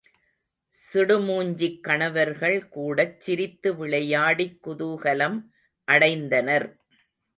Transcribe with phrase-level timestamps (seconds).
[0.77, 5.37] சிடுமூஞ்சிக் கணவர்கள் கூடச் சிரித்து விளையாடிக் குதூகலம்
[5.87, 6.67] அடைந்தனர்.